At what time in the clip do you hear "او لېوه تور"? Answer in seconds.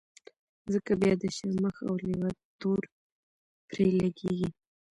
1.87-2.81